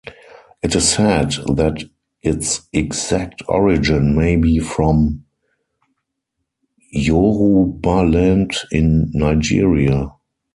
It 0.63 0.73
is 0.75 0.89
said 0.89 1.29
that 1.45 1.83
its 2.23 2.67
exact 2.73 3.43
origin 3.47 4.15
may 4.15 4.35
be 4.35 4.57
from 4.57 5.25
Yorubaland 6.91 8.57
in 8.71 9.11
Nigeria. 9.13 10.09